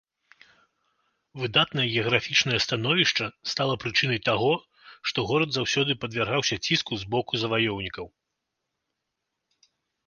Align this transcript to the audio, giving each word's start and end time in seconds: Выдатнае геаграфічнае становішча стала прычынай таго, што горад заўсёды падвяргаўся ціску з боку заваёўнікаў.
Выдатнае 1.41 1.85
геаграфічнае 1.97 2.57
становішча 2.65 3.25
стала 3.51 3.73
прычынай 3.83 4.19
таго, 4.31 4.49
што 5.11 5.27
горад 5.33 5.49
заўсёды 5.59 5.91
падвяргаўся 6.05 6.55
ціску 6.65 6.93
з 7.05 7.09
боку 7.17 7.33
заваёўнікаў. 7.45 8.05